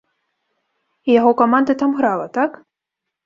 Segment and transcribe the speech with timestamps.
[1.09, 2.51] І яго каманда там грала, так?